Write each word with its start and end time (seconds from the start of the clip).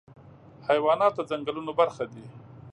حیوانات 0.67 1.13
د 1.15 1.19
ځنګلونو 1.29 1.71
برخه 1.79 2.03
دي. 2.11 2.25